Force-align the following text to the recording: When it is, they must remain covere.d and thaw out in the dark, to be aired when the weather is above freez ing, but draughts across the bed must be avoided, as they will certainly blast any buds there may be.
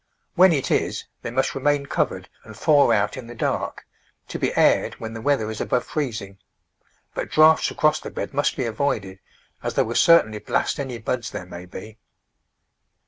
When 0.33 0.51
it 0.51 0.71
is, 0.71 1.03
they 1.21 1.29
must 1.29 1.53
remain 1.53 1.85
covere.d 1.85 2.27
and 2.43 2.57
thaw 2.57 2.89
out 2.91 3.17
in 3.17 3.27
the 3.27 3.35
dark, 3.35 3.85
to 4.29 4.39
be 4.39 4.51
aired 4.57 4.95
when 4.95 5.13
the 5.13 5.21
weather 5.21 5.51
is 5.51 5.61
above 5.61 5.87
freez 5.87 6.19
ing, 6.23 6.39
but 7.13 7.29
draughts 7.29 7.69
across 7.69 7.99
the 7.99 8.09
bed 8.09 8.33
must 8.33 8.57
be 8.57 8.65
avoided, 8.65 9.19
as 9.61 9.75
they 9.75 9.83
will 9.83 9.93
certainly 9.93 10.39
blast 10.39 10.79
any 10.79 10.97
buds 10.97 11.29
there 11.29 11.45
may 11.45 11.65
be. 11.67 11.99